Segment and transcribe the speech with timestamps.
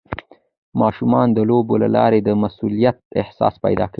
[0.81, 3.89] ماشومان د لوبو له لارې د مسؤلیت احساس پیدا کوي.